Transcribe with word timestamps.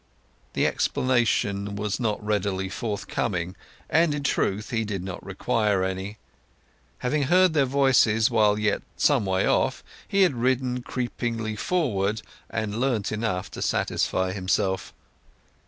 The 0.53 0.65
explanation 0.65 1.75
was 1.75 1.99
not 1.99 2.25
readily 2.25 2.69
forthcoming; 2.69 3.55
and, 3.87 4.15
in 4.15 4.23
truth, 4.23 4.71
he 4.71 4.83
did 4.83 5.03
not 5.03 5.23
require 5.23 5.83
any. 5.83 6.17
Having 7.05 7.25
heard 7.25 7.53
their 7.53 7.67
voices 7.67 8.31
while 8.31 8.57
yet 8.57 8.81
some 8.97 9.27
way 9.27 9.45
off 9.45 9.83
he 10.07 10.23
had 10.23 10.33
ridden 10.33 10.81
creepingly 10.81 11.55
forward, 11.55 12.23
and 12.49 12.79
learnt 12.81 13.11
enough 13.11 13.51
to 13.51 13.61
satisfy 13.61 14.31
himself. 14.33 14.91